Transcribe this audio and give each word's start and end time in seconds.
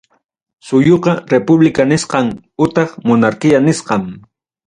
Suyuqa, 0.67 1.11
república 1.33 1.81
nisqan 1.91 2.27
utaq 2.63 2.89
monarquía 3.07 3.59
nisqan. 3.67 4.03